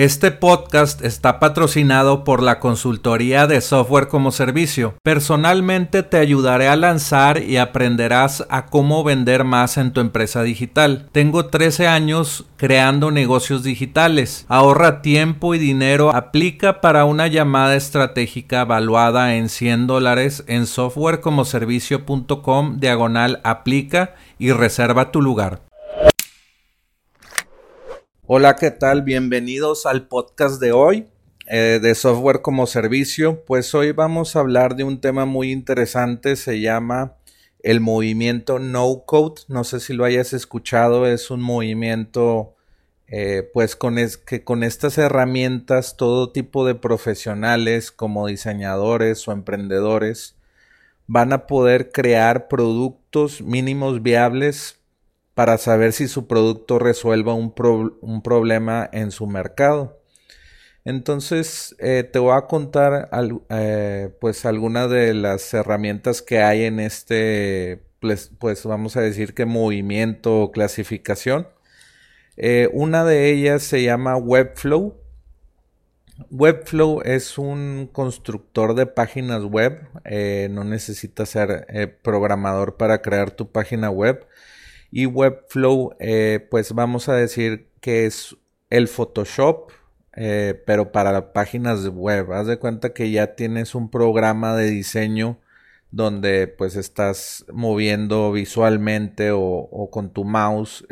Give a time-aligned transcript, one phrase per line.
[0.00, 4.94] Este podcast está patrocinado por la consultoría de software como servicio.
[5.02, 11.10] Personalmente te ayudaré a lanzar y aprenderás a cómo vender más en tu empresa digital.
[11.12, 14.46] Tengo 13 años creando negocios digitales.
[14.48, 16.16] Ahorra tiempo y dinero.
[16.16, 25.12] Aplica para una llamada estratégica evaluada en 100 dólares en softwarecomoservicio.com diagonal aplica y reserva
[25.12, 25.69] tu lugar.
[28.32, 29.02] Hola, ¿qué tal?
[29.02, 31.08] Bienvenidos al podcast de hoy
[31.48, 33.44] eh, de software como servicio.
[33.44, 37.16] Pues hoy vamos a hablar de un tema muy interesante, se llama
[37.58, 39.40] el movimiento No Code.
[39.48, 42.54] No sé si lo hayas escuchado, es un movimiento
[43.08, 50.36] eh, pues con que con estas herramientas todo tipo de profesionales como diseñadores o emprendedores
[51.08, 54.79] van a poder crear productos mínimos viables
[55.40, 57.54] para saber si su producto resuelva un,
[58.22, 59.98] problema en su mercado.
[60.84, 63.08] Entonces eh, te voy a contar
[63.48, 69.32] eh, pues algunas de las herramientas que hay en este pues, pues vamos a decir
[69.32, 71.48] que movimiento o clasificación.
[72.36, 74.94] Eh, una de ellas se llama Webflow.
[76.30, 79.88] Webflow es un constructor de páginas web.
[80.50, 84.26] no necesitas ser programador para crear tu página web.
[84.90, 88.36] Y Webflow, eh, pues vamos a decir que es
[88.70, 89.70] el Photoshop,
[90.16, 92.32] eh, pero para páginas web.
[92.32, 95.38] Haz de cuenta que ya tienes un programa de diseño
[95.90, 100.84] donde pues estás moviendo visualmente o, con tu mouse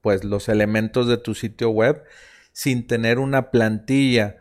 [0.00, 2.02] pues los elementos de tu sitio web
[2.52, 4.38] sin tener una plantilla.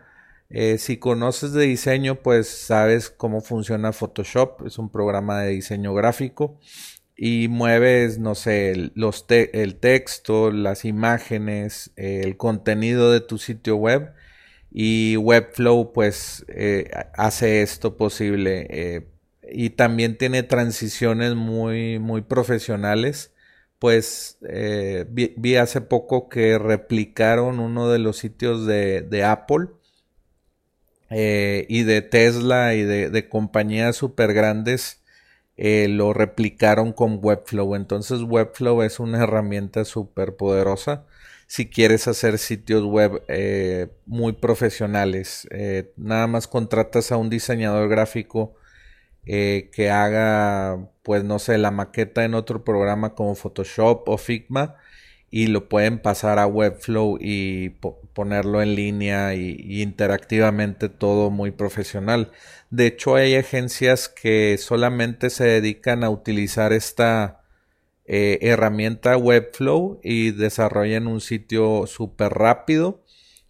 [0.50, 4.66] Eh, si conoces de diseño, pues sabes cómo funciona Photoshop.
[4.66, 6.59] Es un programa de diseño gráfico
[7.17, 14.13] y mueves, no sé, los el texto, las imágenes, el contenido de tu sitio web
[14.72, 19.07] y Webflow pues eh, hace esto posible eh,
[19.50, 23.33] y también tiene transiciones muy, muy profesionales.
[23.79, 29.67] Pues eh, vi, hace poco que replicaron uno de los sitios de, de Apple
[31.09, 35.01] y de Tesla y de, de compañías súper grandes
[35.57, 37.75] eh, lo replicaron con Webflow.
[37.75, 41.06] Entonces Webflow es una herramienta súper poderosa
[41.47, 45.47] si quieres hacer sitios web eh, muy profesionales.
[45.51, 48.56] Eh, nada más contratas a un diseñador gráfico
[49.25, 54.78] que haga, pues no sé, la maqueta en otro programa como Photoshop o Figma
[55.29, 57.69] y lo pueden pasar a Webflow y
[58.13, 62.31] ponerlo en línea y, interactivamente todo muy profesional.
[62.69, 67.41] De hecho, hay agencias que solamente se dedican a utilizar esta
[68.05, 73.03] eh, herramienta Webflow y desarrollan un sitio súper rápido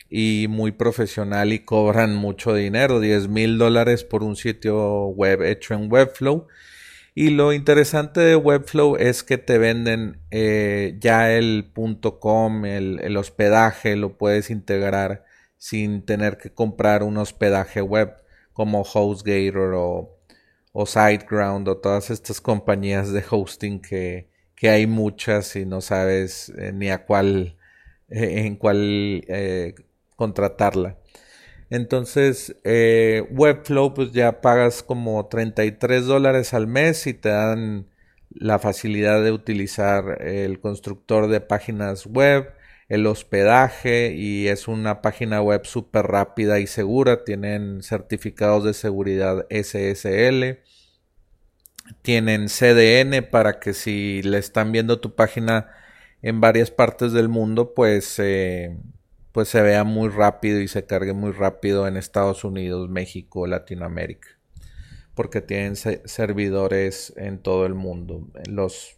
[0.09, 5.73] y muy profesional y cobran mucho dinero, 10 mil dólares por un sitio web hecho
[5.73, 6.47] en Webflow
[7.19, 11.72] y lo interesante de Webflow es que te venden eh, ya el
[12.19, 15.25] .com, el, hospedaje, lo puedes integrar
[15.57, 18.13] sin tener que comprar un hospedaje web
[18.53, 20.16] como HostGator o,
[20.73, 24.29] o SiteGround o todas estas compañías de hosting que,
[24.61, 27.57] hay muchas y no sabes eh, ni a cuál,
[28.09, 29.25] eh, en cuál
[30.16, 30.97] contratarla.
[31.69, 37.88] Entonces, eh, Webflow, pues ya pagas como 33 dólares al mes y te dan
[38.29, 42.53] la facilidad de utilizar el constructor de páginas web,
[42.88, 47.25] el hospedaje y es una página web súper rápida y segura.
[47.25, 50.59] Tienen certificados de seguridad SSL.
[52.01, 55.69] Tienen CDN para que si le están viendo tu página
[56.21, 58.77] en varias partes del mundo, pues eh,
[59.38, 64.30] pues se vea muy rápido y se cargue muy rápido en Estados Unidos, México, Latinoamérica,
[65.13, 68.28] porque tienen servidores en todo el mundo.
[68.50, 68.95] Los,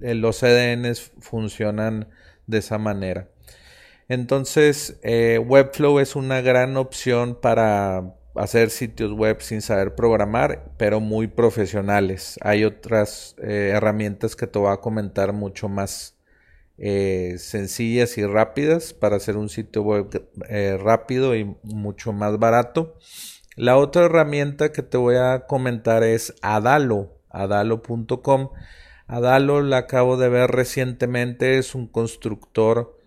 [0.00, 2.08] eh, los CDNs funcionan
[2.48, 3.28] de esa manera.
[4.08, 10.98] Entonces, eh, Webflow es una gran opción para hacer sitios web sin saber programar, pero
[10.98, 12.40] muy profesionales.
[12.42, 16.13] Hay otras eh, herramientas que te voy a comentar mucho más
[16.78, 22.96] eh, sencillas y rápidas para hacer un sitio web eh, rápido y mucho más barato.
[23.56, 28.50] La otra herramienta que te voy a comentar es Adalo, adalo.com.
[29.06, 32.98] Adalo la acabo de ver recientemente, es un constructor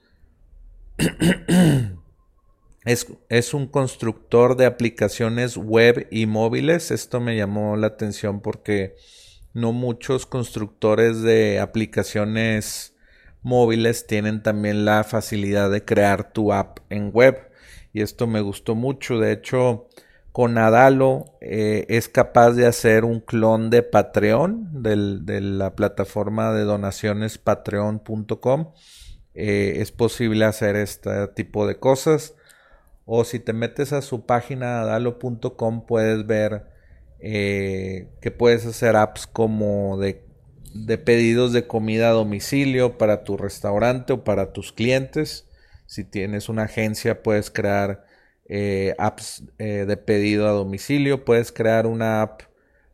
[2.85, 6.91] es, un constructor de aplicaciones web y móviles.
[6.91, 8.95] Esto me llamó la atención porque
[9.53, 12.95] no muchos constructores de aplicaciones
[13.47, 17.49] móviles tienen también la facilidad de crear tu app en web.
[17.93, 19.17] Y esto me gustó mucho.
[19.17, 19.87] De hecho,
[20.31, 26.63] con Adalo eh, es capaz de hacer un clon de Patreon, de la plataforma de
[26.63, 28.73] donaciones patreon.com.
[29.33, 32.35] Eh, es posible hacer este tipo de cosas
[33.05, 36.65] o si te metes a su página dalo.com puedes ver
[37.19, 40.26] eh, que puedes hacer apps como de,
[40.97, 45.47] pedidos de comida a domicilio para tu restaurante o para tus clientes.
[45.85, 48.05] Si tienes una agencia puedes crear
[48.49, 52.41] eh, apps eh, de pedido a domicilio, puedes crear una app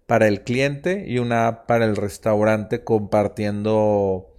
[0.05, 4.29] para el cliente y una app para el restaurante compartiendo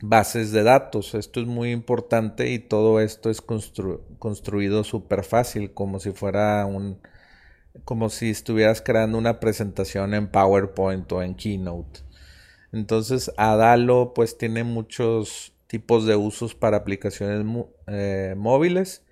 [0.00, 1.14] bases de datos.
[1.14, 6.98] Esto es muy importante y todo esto es construido súper fácil, como si fuera un,
[7.84, 12.00] como si estuvieras creando una presentación en PowerPoint o en Keynote.
[12.72, 17.44] Entonces, Adalo pues tiene muchos tipos de usos para aplicaciones
[17.86, 19.04] eh, móviles.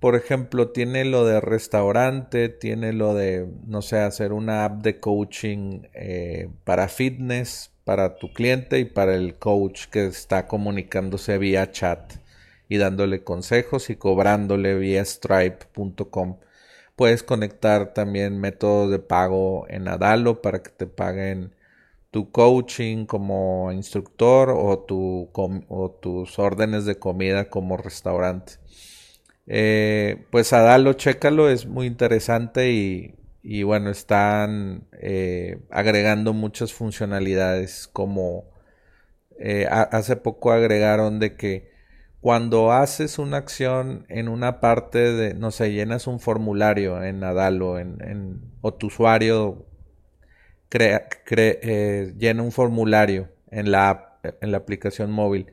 [0.00, 5.00] Por ejemplo, tiene lo de restaurante, tiene lo de, no sé, hacer una app de
[5.00, 11.70] coaching eh, para fitness, para tu cliente y para el coach que está comunicándose vía
[11.70, 12.14] chat
[12.68, 16.38] y dándole consejos y cobrándole vía stripe.com.
[16.96, 21.54] Puedes conectar también métodos de pago en Adalo para que te paguen
[22.10, 28.54] tu coaching como instructor o, tu, o tus órdenes de comida como restaurante.
[29.46, 33.14] Eh, pues Adalo, chécalo, es muy interesante y
[33.48, 38.50] y bueno, están eh, agregando muchas funcionalidades como
[39.38, 41.70] eh, hace poco agregaron de que
[42.20, 47.78] cuando haces una acción en una parte de, no sé, llenas un formulario en Nadalo
[47.78, 49.66] en, en, o tu usuario
[50.78, 54.18] eh, llena un formulario en la,
[54.54, 55.46] aplicación móvil.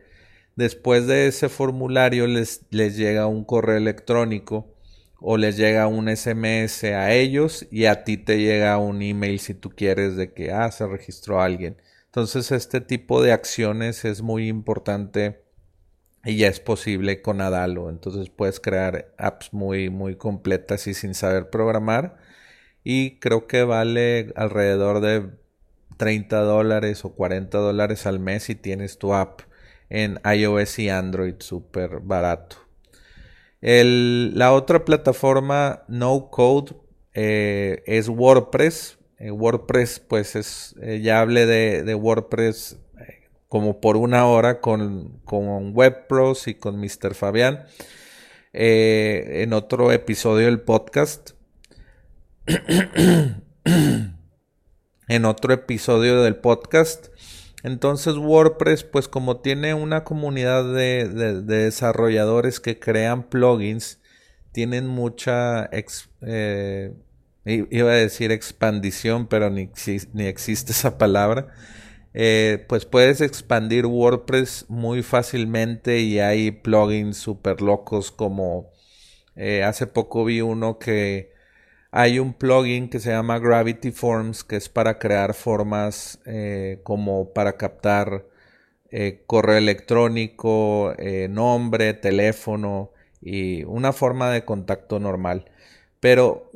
[0.56, 4.76] Después de ese formulario les, les llega un correo electrónico
[5.20, 9.54] o les llega un SMS a ellos y a ti te llega un email si
[9.54, 11.78] tú quieres de que ah, se registró alguien.
[12.06, 15.43] Entonces este tipo de acciones es muy importante
[16.24, 17.90] y ya es posible con Adalo.
[17.90, 22.18] Entonces puedes crear apps muy muy completas y sin saber programar
[22.84, 25.30] y creo que vale alrededor de
[25.98, 29.42] 30 dólares o 40 dólares al mes si tienes tu app
[29.90, 32.64] en iOS y Android súper barato
[33.64, 36.76] la otra plataforma no code
[37.14, 38.98] eh, es WordPress.
[39.20, 42.78] Eh, WordPress, pues es, eh, ya hablé de, WordPress
[43.54, 47.14] como por una hora con, con WebPros y con Mr.
[47.14, 47.68] Fabián
[48.52, 51.34] en otro episodio del podcast.
[55.08, 57.10] en otro episodio del podcast
[57.62, 61.08] entonces WordPress, pues como tiene una comunidad de,
[61.44, 64.00] desarrolladores que crean plugins,
[64.52, 65.70] tienen mucha,
[66.22, 66.96] eh,
[67.46, 69.70] iba a decir expandición, pero ni,
[70.14, 71.50] ni existe esa palabra.
[72.14, 78.70] Eh, pues puedes expandir WordPress muy fácilmente y hay plugins súper locos como
[79.36, 81.34] eh, hace poco vi uno que
[81.92, 87.34] hay un plugin que se llama Gravity Forms que es para crear formas eh, como
[87.34, 88.28] para captar
[89.26, 90.94] correo electrónico,
[91.30, 92.92] nombre, teléfono
[93.22, 95.46] y una forma de contacto normal.
[96.00, 96.52] Pero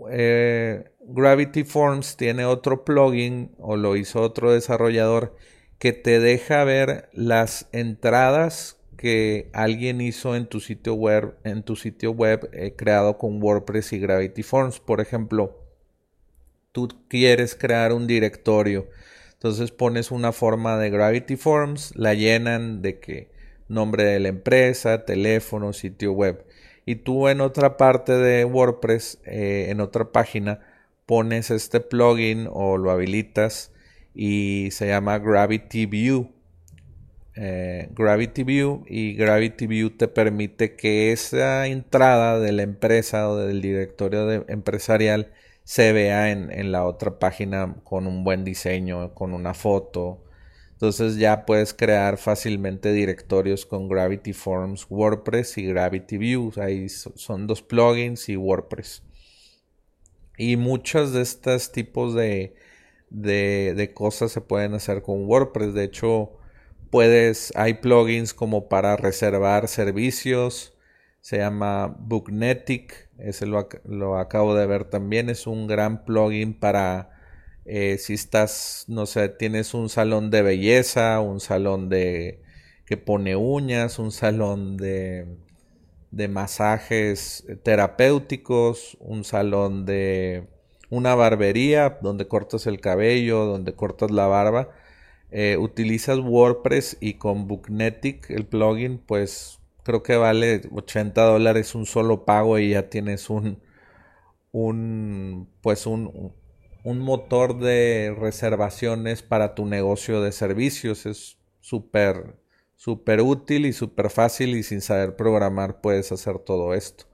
[1.10, 5.36] Gravity Forms tiene otro plugin o lo hizo otro desarrollador
[5.80, 11.78] que te deja ver las entradas que alguien hizo en tu sitio web, en tu
[11.78, 14.80] sitio web eh, creado con WordPress y Gravity Forms.
[14.82, 15.64] Por ejemplo,
[16.74, 18.90] tú quieres crear un directorio.
[19.32, 23.32] Entonces pones una forma de Gravity Forms, la llenan de que
[23.70, 26.46] nombre de la empresa, teléfono, sitio web.
[26.86, 30.60] Y tú en otra parte de WordPress, eh, en otra página,
[31.08, 33.72] pones este plugin o lo habilitas
[34.14, 36.38] y se llama Gravity View
[37.40, 43.38] eh, Gravity View y Gravity View te permite que esa entrada de la empresa o
[43.38, 45.32] del directorio empresarial
[45.64, 50.24] se vea en, la otra página con un buen diseño, con una foto.
[50.72, 56.52] Entonces ya puedes crear fácilmente directorios con Gravity Forms, WordPress y Gravity View.
[56.58, 59.04] Ahí son dos plugins y WordPress.
[60.38, 62.56] Y muchos de estos tipos de,
[63.10, 65.74] de, cosas se pueden hacer con WordPress.
[65.74, 66.38] De hecho,
[66.92, 70.76] puedes, hay plugins como para reservar servicios.
[71.22, 73.10] Se llama Booknetic.
[73.18, 75.30] Ese lo, lo acabo de ver también.
[75.30, 77.18] Es un gran plugin para
[77.70, 82.42] eh, si estás, no sé, tienes un salón de belleza, un salón de
[82.86, 85.28] que pone uñas, un salón de,
[86.12, 90.48] de masajes terapéuticos, un salón de
[90.90, 94.70] una barbería donde cortas el cabello, donde cortas la barba.
[95.32, 101.86] Eh, utilizas WordPress y con Booknetic, el plugin, pues creo que vale 80 dólares un
[101.86, 103.62] solo pago y ya tienes un,
[104.52, 106.34] un pues un,
[106.84, 111.06] un motor de reservaciones para tu negocio de servicios.
[111.06, 112.36] Es súper,
[112.78, 117.06] súper útil y súper fácil y sin saber programar puedes hacer todo esto.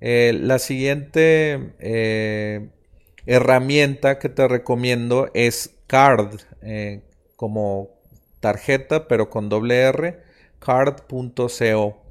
[0.00, 2.70] Eh, la siguiente eh,
[3.26, 7.02] herramienta que te recomiendo es Card, eh,
[7.36, 7.90] como
[8.40, 10.22] tarjeta, pero con doble R,
[10.60, 12.02] card.co.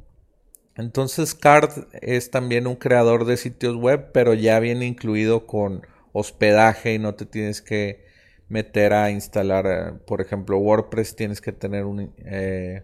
[0.76, 6.94] Entonces Card es también un creador de sitios web, pero ya viene incluido con hospedaje
[6.96, 8.07] y no te tienes que
[8.50, 12.84] meter a instalar, eh, por ejemplo, WordPress, tienes que tener un, eh,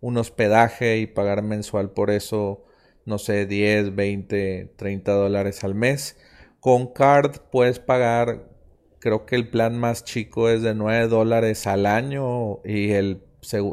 [0.00, 2.64] un hospedaje y pagar mensual por eso,
[3.04, 6.16] no sé, 10, 20, 30 dólares al mes.
[6.60, 8.48] Con Card puedes pagar,
[8.98, 13.24] creo que el plan más chico es de 9 dólares al año y el,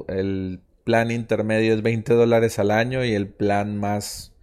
[0.07, 4.33] el plan intermedio es 20 dólares al año y el plan más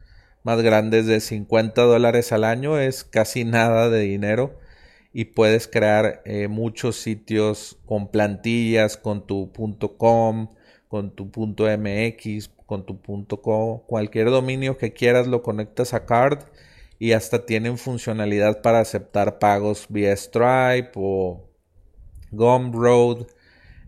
[0.44, 4.58] más grandes de 50 dólares al año es casi nada de dinero
[5.14, 9.52] y puedes crear eh, muchos sitios con plantillas, con tu
[9.96, 10.48] .com,
[10.88, 13.00] con tu .mx, con tu
[13.40, 16.40] .co, cualquier dominio que quieras lo conectas a Card
[16.98, 21.48] y hasta tienen funcionalidad para aceptar pagos vía Stripe o
[22.32, 23.26] Gumroad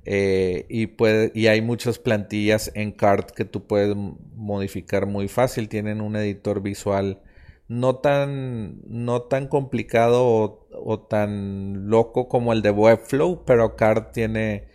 [0.04, 0.88] eh, y,
[1.35, 5.68] y hay muchas plantillas en Card que tú puedes modificar muy fácil.
[5.68, 7.21] Tienen un editor visual
[7.68, 14.68] no tan, no tan complicado o, tan loco como el de Webflow, pero Card tiene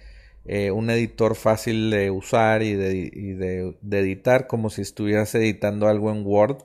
[0.46, 6.12] eh, un editor fácil de usar y, de, de, editar como si estuvieras editando algo
[6.12, 6.58] en Word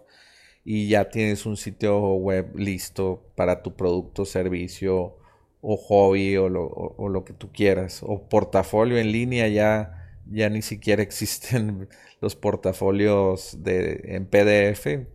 [0.64, 5.16] y ya tienes un sitio web listo para tu producto, servicio
[5.60, 8.02] o hobby o lo, que tú quieras.
[8.02, 11.88] O portafolio en línea ya, ya ni siquiera existen
[12.20, 15.06] los portafolios de, en PDF.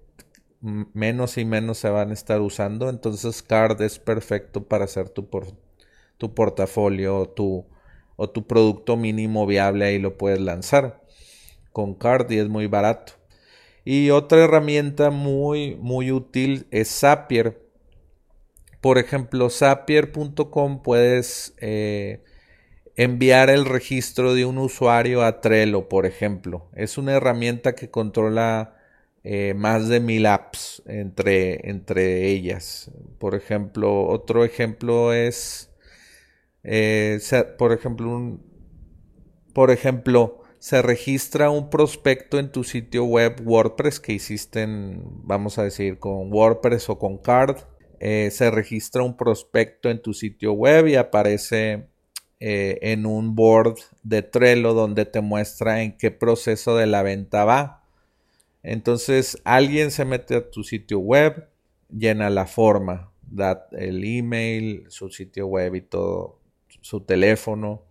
[0.62, 2.90] Menos y menos se van a estar usando.
[2.90, 5.28] Entonces Card es perfecto para hacer tu,
[6.18, 7.66] tu portafolio o tu,
[8.16, 9.86] o tu producto mínimo viable.
[9.86, 11.02] Ahí lo puedes lanzar
[11.72, 13.14] con Card y es muy barato.
[13.84, 17.62] Y otra herramienta muy, muy útil es Zapier
[18.82, 22.24] por ejemplo, Zapier.com puedes eh,
[22.96, 26.68] enviar el registro de un usuario a Trello, por ejemplo.
[26.74, 28.76] Es una herramienta que controla
[29.24, 32.90] eh, más de mil apps entre, entre ellas.
[33.20, 35.72] Por ejemplo, otro ejemplo es,
[36.64, 37.20] eh,
[37.58, 38.40] por ejemplo,
[39.54, 45.60] por ejemplo, se registra un prospecto en tu sitio web WordPress que hiciste en, vamos
[45.60, 47.58] a decir, con WordPress o con Card
[48.00, 51.88] eh, se registra un prospecto en tu sitio web y aparece
[52.44, 57.81] en un board de Trello donde te muestra en qué proceso de la venta va.
[58.64, 61.48] Entonces alguien se mete a tu sitio web,
[61.90, 66.40] llena la forma, da el email, su sitio web y todo,
[66.82, 67.84] su teléfono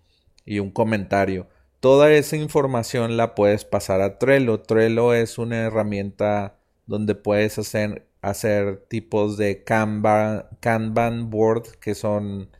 [0.45, 1.49] y un comentario.
[1.81, 4.61] Toda esa información la puedes pasar a Trello.
[4.61, 12.51] Trello es una herramienta donde puedes hacer hacer tipos de Kanban, Kanban board que son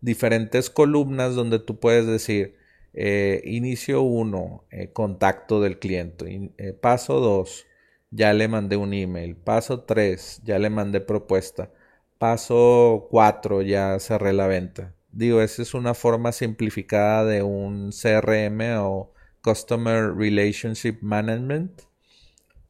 [0.00, 2.56] diferentes columnas donde tú puedes decir
[2.94, 7.66] eh, inicio 1, eh, contacto del cliente, eh, paso 2,
[8.10, 11.70] ya le mandé un email, paso 3, ya le mandé propuesta,
[12.18, 14.94] paso 4, ya cerré la venta.
[15.10, 21.82] Digo, esa es una forma simplificada de un CRM o Customer Relationship Management,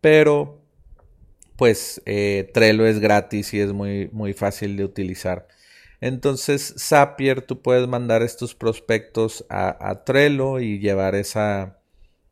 [0.01, 0.61] pero
[1.57, 5.47] pues Trello es gratis y es muy, muy fácil de utilizar.
[6.03, 11.79] Entonces, Zapier, tú puedes mandar estos prospectos a, Trello y llevar esa,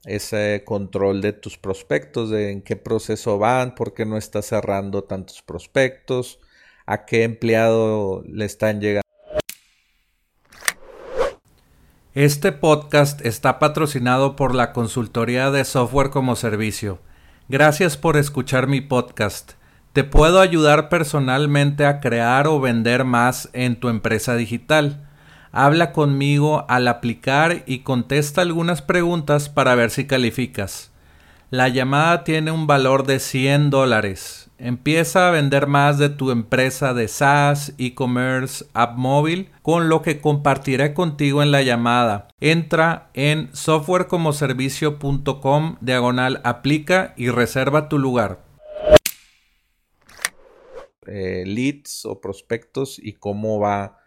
[0.05, 5.05] ese control de tus prospectos, de en qué proceso van, por qué no estás cerrando
[5.05, 6.41] tantos prospectos,
[6.85, 9.07] a qué empleado le están llegando.
[12.13, 16.99] Este podcast está patrocinado por la consultoría de software como servicio.
[17.49, 19.60] Gracias por escuchar mi podcast.
[19.93, 25.05] Te puedo ayudar personalmente a crear o vender más en tu empresa digital.
[25.51, 30.93] Habla conmigo al aplicar y contesta algunas preguntas para ver si calificas.
[31.51, 34.49] La llamada tiene un valor de 100 dólares.
[34.59, 40.21] Empieza a vender más de tu empresa de SaaS, e-commerce, app móvil, con lo que
[40.21, 42.29] compartiré contigo en la llamada.
[42.41, 48.50] Entra en softwarecomoservicio.com diagonal aplica y reserva tu lugar.
[51.07, 54.01] Eh, leads o prospectos y cómo va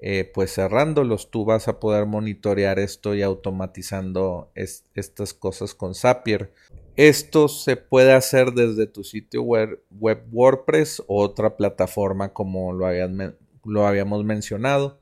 [0.00, 1.30] eh, pues cerrándolos.
[1.30, 6.52] Tú vas a poder monitorear esto y automatizando estas cosas con Zapier.
[6.96, 14.24] Esto se puede hacer desde tu sitio web, WordPress o otra plataforma como lo, habíamos
[14.24, 15.00] mencionado.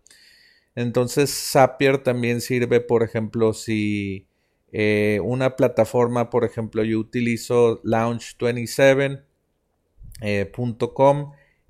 [0.75, 4.26] Entonces Zapier también sirve, por ejemplo, si
[4.71, 9.27] eh, una plataforma, por ejemplo, yo utilizo launch27.com
[10.21, 10.51] eh,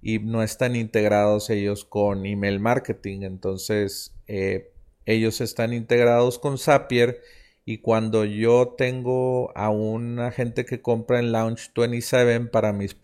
[0.01, 3.23] y no están integrados ellos con email marketing.
[3.23, 4.73] Entonces eh,
[5.07, 7.21] ellos están integrados con Zapier
[7.65, 12.97] y cuando yo tengo a una gente que compra en Launch 27 para, mis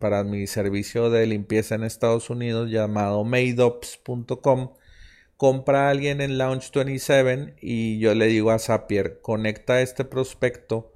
[0.00, 4.72] para mi servicio de limpieza en Estados Unidos llamado madeops.com,
[5.36, 10.92] compra a alguien en Launch 27 y yo le digo a Zapier, conecta este prospecto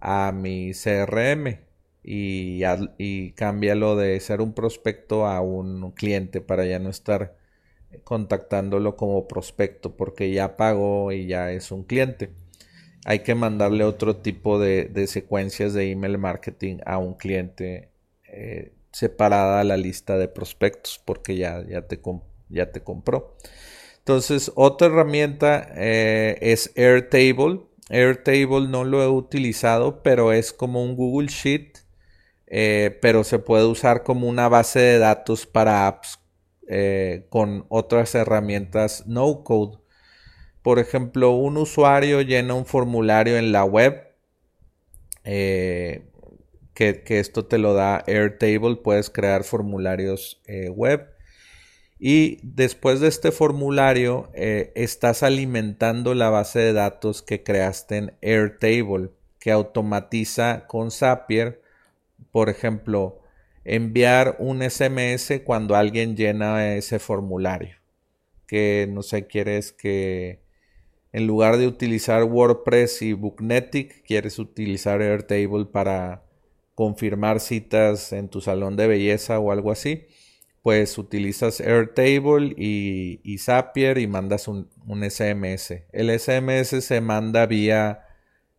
[0.00, 1.69] a mi CRM
[2.02, 2.62] y,
[2.98, 7.36] y cámbialo de ser un prospecto a un cliente para ya no estar
[8.04, 12.30] contactándolo como prospecto porque ya pagó y ya es un cliente
[13.04, 17.90] hay que mandarle otro tipo de, secuencias de email marketing a un cliente
[18.24, 22.00] eh, separada a la lista de prospectos porque ya, ya, te,
[22.48, 23.36] ya te compró.
[23.98, 27.60] Entonces, otra herramienta eh, es Airtable.
[27.88, 31.79] Airtable no lo he utilizado, pero es como un Google Sheet,
[32.50, 36.18] eh, pero se puede usar como una base de datos para apps
[37.30, 39.78] con otras herramientas no code.
[40.62, 44.10] Por ejemplo, un usuario llena un formulario en la web,
[45.24, 46.06] eh,
[46.74, 51.08] que, esto te lo da Airtable, puedes crear formularios eh, web.
[51.98, 58.14] Y después de este formulario, eh, estás alimentando la base de datos que creaste en
[58.22, 61.60] Airtable, que automatiza con Zapier,
[62.32, 63.20] por ejemplo,
[63.64, 67.76] enviar un SMS cuando alguien llena ese formulario.
[68.46, 70.40] Que no sé, quieres que
[71.12, 76.24] en lugar de utilizar WordPress y Booknetic, quieres utilizar Airtable para
[76.74, 80.06] confirmar citas en tu salón de belleza o algo así,
[80.62, 84.68] pues utilizas Airtable y, Zapier y mandas un,
[85.10, 85.84] SMS.
[85.92, 88.06] El SMS se manda vía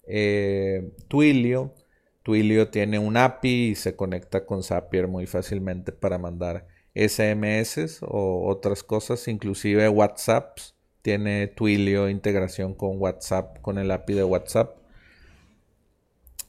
[0.03, 1.73] eh, Twilio.
[2.23, 8.47] Twilio tiene un API y se conecta con Zapier muy fácilmente para mandar SMS o
[8.47, 14.77] otras cosas, inclusive WhatsApps tiene Twilio integración con WhatsApp, con el API de WhatsApp.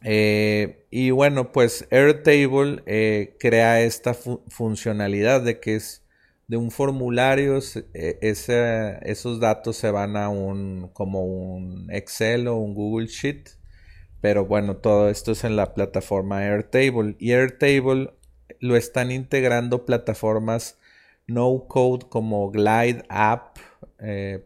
[0.04, 6.02] Eh, y bueno, pues Airtable eh, crea esta funcionalidad de que es
[6.48, 7.60] de un formulario,
[7.94, 13.61] eh, esos datos se van a un como un Excel o un Google Sheet.
[14.22, 17.16] Pero bueno, todo esto es en la plataforma Airtable.
[17.18, 18.14] Y Airtable
[18.60, 20.78] lo están integrando plataformas
[21.26, 23.58] no code como Glide App
[23.98, 24.44] eh,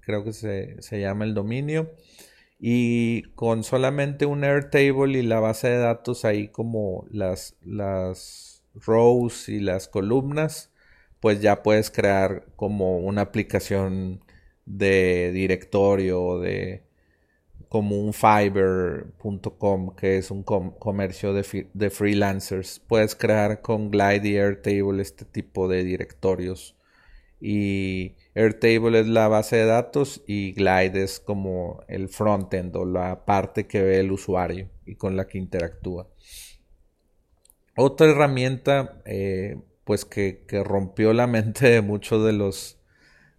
[0.00, 1.90] creo que se, llama el dominio.
[2.60, 9.48] Y con solamente un Airtable y la base de datos ahí como las, las rows
[9.48, 10.70] y las columnas,
[11.20, 14.20] pues ya puedes crear como una aplicación
[14.66, 16.85] de directorio de
[17.68, 24.36] como un fiverr.com que es un comercio de, de, freelancers puedes crear con Glide y
[24.36, 26.76] Airtable este tipo de directorios
[27.40, 33.24] y Airtable es la base de datos y Glide es como el frontend o la
[33.24, 36.08] parte que ve el usuario y con la que interactúa.
[37.76, 42.78] Otra herramienta eh, pues que, rompió la mente de muchos de los,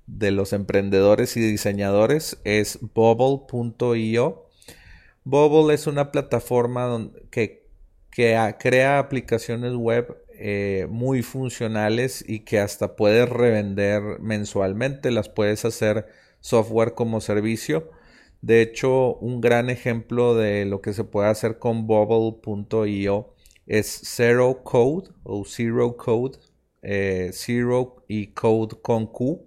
[0.08, 4.50] de los emprendedores y diseñadores es bubble.io.
[5.24, 7.70] Bubble es una plataforma que,
[8.10, 15.66] que crea aplicaciones web eh, muy funcionales y que hasta puedes revender mensualmente, las puedes
[15.66, 16.08] hacer
[16.42, 17.90] software como servicio.
[18.42, 23.34] De hecho, un gran ejemplo de lo que se puede hacer con bubble.io
[23.66, 26.38] es Zero Code o Zero Code,
[26.84, 29.47] eh, Zero y Code con Q.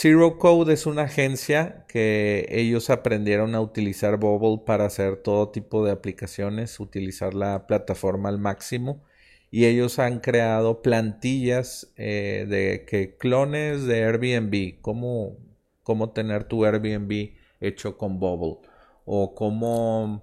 [0.00, 5.84] Zero Code es una agencia que ellos aprendieron a utilizar Bubble para hacer todo tipo
[5.84, 9.02] de aplicaciones, utilizar la plataforma al máximo
[9.50, 15.36] y ellos han creado plantillas eh, de que clones de Airbnb, cómo,
[15.82, 18.68] cómo tener tu Airbnb hecho con Bubble
[19.04, 20.22] o cómo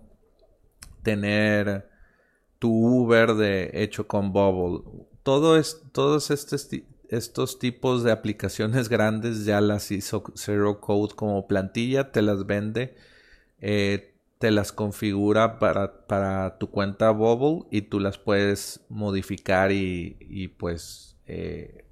[1.04, 1.90] tener
[2.60, 4.90] tu Uber de hecho con Bubble.
[5.22, 6.70] Todo es, todos estos,
[7.10, 12.96] estos tipos de aplicaciones grandes ya las hizo Zero Code como plantilla, te las vende.
[13.60, 21.18] Eh, te las configura para, tu cuenta Bubble y tú las puedes modificar y, pues
[21.26, 21.86] eh,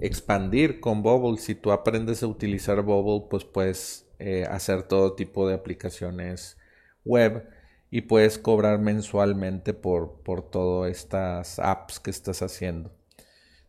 [0.00, 1.38] expandir con Bubble.
[1.38, 6.56] Si tú aprendes a utilizar Bubble, pues puedes eh, hacer todo tipo de aplicaciones
[7.04, 7.48] web
[7.90, 12.92] y puedes cobrar mensualmente por, por todas estas apps que estás haciendo.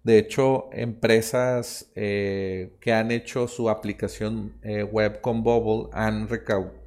[0.04, 4.54] De hecho, empresas eh, que han hecho su aplicación
[4.92, 6.82] web con Bubble han recaudado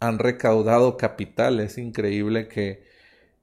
[0.00, 1.60] han recaudado capital.
[1.60, 2.82] Es increíble que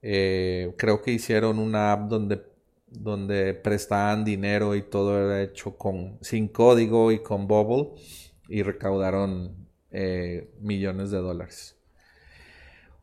[0.02, 2.42] eh, creo que hicieron una app donde,
[2.86, 8.00] donde prestaban dinero y todo era hecho con, sin código y con Bubble
[8.48, 11.75] y recaudaron eh, millones de dólares.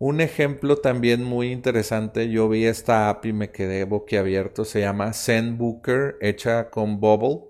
[0.05, 5.13] Un ejemplo también muy interesante, yo vi esta app y me quedé boquiabierto, se llama
[5.13, 7.45] ZenBooker, hecha con Bubble.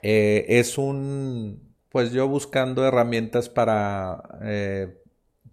[0.00, 5.02] Eh, es un, pues yo buscando herramientas para, eh,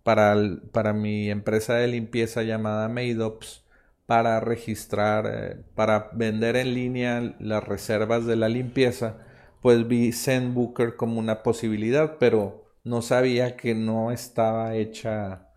[0.03, 0.37] para,
[0.71, 3.65] para, mi empresa de limpieza llamada Madops
[4.05, 9.17] para registrar, eh, para vender en línea las reservas de la limpieza,
[9.61, 15.50] pues vi ZenBooker como una posibilidad, pero no sabía que no estaba hecha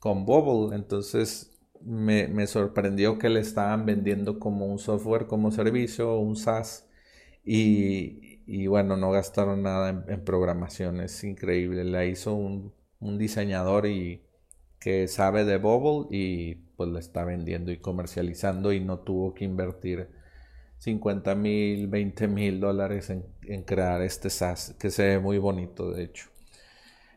[0.00, 6.36] con Bubble, entonces me, sorprendió que le estaban vendiendo como un software como servicio, un
[6.36, 6.88] SaaS,
[7.44, 11.84] y, y bueno, no gastaron nada en, programación, es increíble.
[11.84, 12.72] La hizo un,
[13.18, 14.22] diseñador y
[14.80, 19.44] que sabe de Bubble y pues la está vendiendo y comercializando y no tuvo que
[19.44, 20.08] invertir
[20.78, 26.04] 50 mil, 20 mil dólares en, crear este SaaS que se ve muy bonito de
[26.04, 26.28] hecho.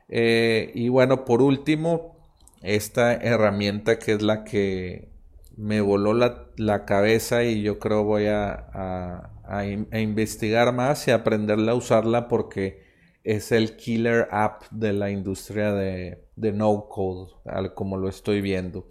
[0.10, 2.23] Eh, y bueno, por último,
[2.64, 5.10] esta herramienta que es la que
[5.58, 9.66] me voló la, cabeza y yo creo voy a a,
[10.00, 12.82] investigar más y aprenderla a usarla porque
[13.24, 17.32] es el killer app de la industria de, no code,
[17.76, 18.88] como lo estoy viendo.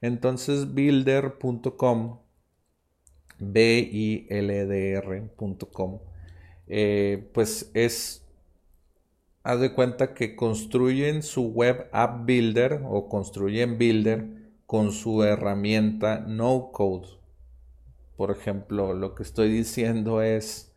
[0.00, 2.20] Entonces, builder.com,
[3.38, 4.30] B-I-L-D-R.com,
[6.66, 8.24] eh, pues es,
[9.48, 16.20] haz de cuenta que construyen su web app builder o construyen builder con su herramienta
[16.20, 17.18] no code
[18.18, 20.74] por ejemplo, lo que estoy diciendo es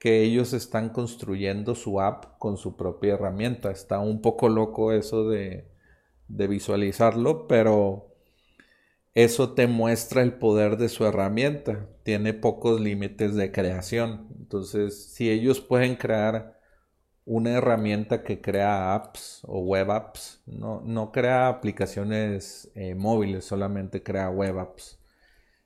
[0.00, 3.70] que ellos están construyendo su app con su propia herramienta.
[3.70, 5.68] Está un poco loco eso de,
[6.26, 8.12] visualizarlo, pero
[9.14, 11.88] eso te muestra el poder de su herramienta.
[12.02, 14.26] Tiene pocos límites de creación.
[14.36, 16.57] Entonces, si ellos pueden crear
[17.30, 24.30] una herramienta que crea apps o web apps, no, crea aplicaciones eh, móviles, solamente crea
[24.30, 24.98] web apps.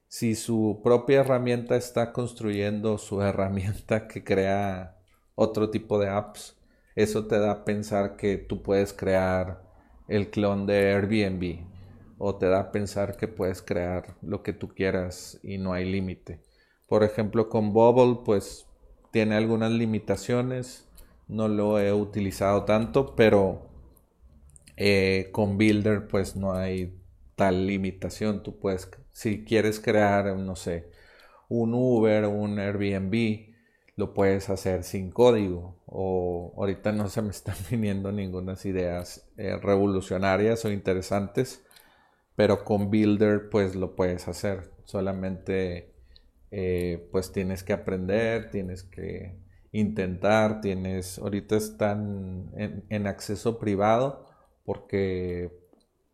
[0.08, 4.98] Si su propia herramienta está construyendo su herramienta que crea
[5.36, 6.56] otro tipo de apps,
[6.96, 9.62] eso te da a pensar que tú puedes crear
[10.08, 11.64] el clon de Airbnb
[12.18, 15.88] o te da a pensar que puedes crear lo que tú quieras y no hay
[15.88, 16.40] límite.
[16.88, 18.66] Por ejemplo, con Bubble pues
[19.12, 20.88] tiene algunas limitaciones,
[21.28, 23.62] no lo he utilizado tanto, pero
[24.76, 26.98] eh, con Builder pues no hay
[27.36, 28.42] tal limitación.
[28.42, 30.90] Tú puedes si quieres crear, no sé,
[31.48, 33.52] un Uber, un Airbnb,
[33.96, 35.76] lo puedes hacer sin código.
[35.86, 41.64] O ahorita no se me están viniendo ninguna ideas eh, revolucionarias o interesantes,
[42.36, 44.70] pero con Builder pues lo puedes hacer.
[44.84, 45.92] Solamente
[46.50, 49.36] eh, pues tienes que aprender, tienes que
[49.72, 52.50] intentar, tienes, ahorita están
[52.88, 54.26] en, acceso privado
[54.64, 55.50] porque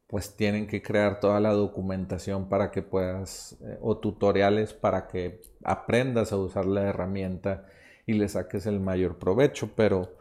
[0.07, 5.41] pues tienen que crear toda la documentación para que puedas, eh, o tutoriales para que
[5.65, 7.67] aprendas a usar la herramienta
[8.07, 10.17] y le saques el mayor provecho, pero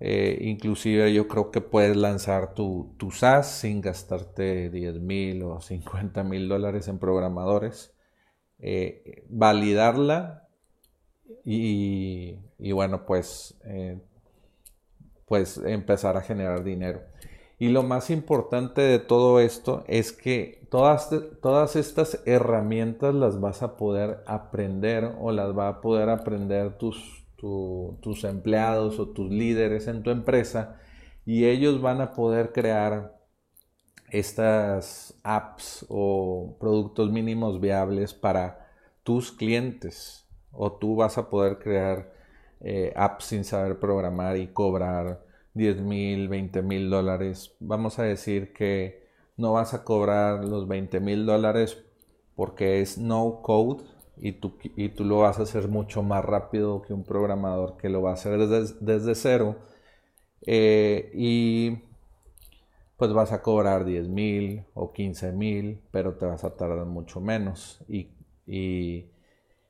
[0.00, 5.60] eh, inclusive yo creo que puedes lanzar tu, tu SaaS sin gastarte 10 mil o
[5.60, 7.94] 50 mil dólares en programadores,
[8.58, 10.45] eh, validarla
[11.44, 13.58] y, bueno, pues,
[15.26, 17.00] pues empezar a generar dinero.
[17.58, 21.10] Y lo más importante de todo esto es que todas,
[21.40, 27.26] todas estas herramientas las vas a poder aprender o las va a poder aprender tus,
[27.38, 30.80] tus empleados o tus líderes en tu empresa
[31.24, 33.16] y ellos van a poder crear
[34.10, 38.68] estas apps o productos mínimos viables para
[39.02, 40.25] tus clientes
[40.56, 42.12] o tú vas a poder crear
[42.60, 45.22] eh, apps sin saber programar y cobrar
[45.54, 47.54] 10 mil, 20 mil dólares.
[47.60, 51.82] Vamos a decir que no vas a cobrar los 20 mil dólares
[52.34, 53.84] porque es no code
[54.18, 57.88] y tú, y tú lo vas a hacer mucho más rápido que un programador que
[57.88, 59.56] lo va a hacer desde, desde cero.
[60.46, 61.78] Eh, y
[62.96, 67.20] pues vas a cobrar 10 mil o 15 mil, pero te vas a tardar mucho
[67.20, 67.80] menos.
[67.88, 69.06] Y,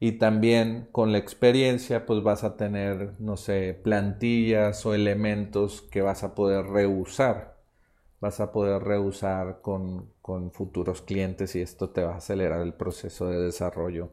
[0.01, 6.03] y, también con la experiencia, pues vas a tener, no sé, plantillas o elementos que
[6.03, 7.57] vas a poder reusar.
[8.21, 12.75] Vas a poder reusar con, con futuros clientes y esto te va a acelerar el
[12.75, 14.11] proceso de desarrollo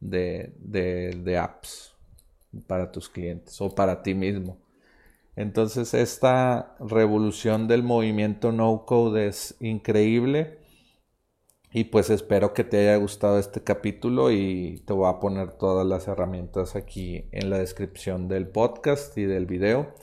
[0.00, 1.94] de, de, de apps
[2.66, 4.58] para tus clientes o para ti mismo.
[5.36, 10.58] Entonces esta revolución del movimiento no code es increíble
[11.70, 15.86] y pues espero que te haya gustado este capítulo y te voy a poner todas
[15.86, 19.94] las herramientas aquí en la descripción del podcast y del video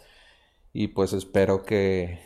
[0.73, 2.19] y pues espero que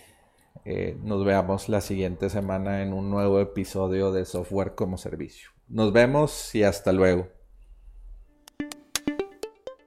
[0.65, 5.51] eh, nos veamos la siguiente semana en un nuevo episodio de software como servicio.
[5.67, 7.27] Nos vemos y hasta luego.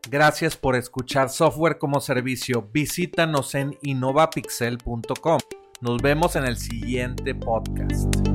[0.09, 2.69] Gracias por escuchar Software como Servicio.
[2.73, 5.39] Visítanos en innovapixel.com.
[5.81, 8.32] Nos vemos en el siguiente podcast.